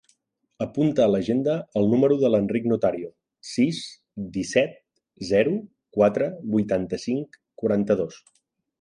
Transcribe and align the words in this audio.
Apunta 0.65 1.03
a 1.03 1.09
l'agenda 1.15 1.57
el 1.81 1.89
número 1.91 2.17
de 2.23 2.31
l'Enric 2.37 2.65
Notario: 2.73 3.11
sis, 3.51 3.83
disset, 4.41 4.75
zero, 5.35 5.57
quatre, 5.99 6.35
vuitanta-cinc, 6.59 7.43
quaranta-dos. 7.63 8.23